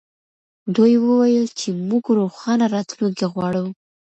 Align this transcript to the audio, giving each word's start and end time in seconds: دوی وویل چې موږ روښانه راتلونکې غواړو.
دوی 0.75 0.93
وویل 1.05 1.47
چې 1.59 1.67
موږ 1.89 2.03
روښانه 2.19 2.65
راتلونکې 2.75 3.25
غواړو. 3.33 3.65